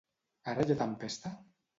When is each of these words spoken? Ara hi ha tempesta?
Ara 0.53 0.63
hi 0.67 0.73
ha 0.75 0.77
tempesta? 0.79 1.33